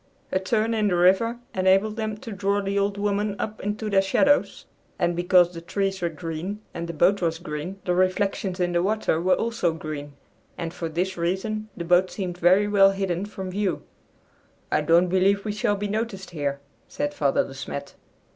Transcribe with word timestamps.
A 0.31 0.39
turn 0.39 0.73
in 0.73 0.87
the 0.87 0.95
river 0.95 1.37
enabled 1.53 1.95
them 1.95 2.17
to 2.17 2.31
draw 2.31 2.59
the 2.59 2.79
"Old 2.79 2.97
Woman" 2.97 3.35
up 3.37 3.59
into 3.61 3.87
their 3.87 4.01
shadows, 4.01 4.65
and 4.97 5.15
because 5.15 5.53
the 5.53 5.61
trees 5.61 6.01
were 6.01 6.09
green 6.09 6.59
and 6.73 6.87
the 6.87 6.91
boat 6.93 7.21
was 7.21 7.37
green, 7.37 7.79
the 7.85 7.93
reflections 7.93 8.59
in 8.59 8.71
the 8.71 8.81
water 8.81 9.21
were 9.21 9.35
also 9.35 9.73
green, 9.73 10.13
and 10.57 10.73
for 10.73 10.89
this 10.89 11.17
reason 11.17 11.69
the 11.77 11.85
boat 11.85 12.09
seemed 12.09 12.39
very 12.39 12.67
well 12.67 12.89
hidden 12.93 13.25
from 13.27 13.51
view. 13.51 13.83
"I 14.71 14.81
don't 14.81 15.05
believe 15.07 15.45
we 15.45 15.51
shall 15.51 15.75
be 15.75 15.87
noticed 15.87 16.31
here," 16.31 16.59
said 16.87 17.13
Father 17.13 17.43
De 17.43 17.53
Smet. 17.53 17.93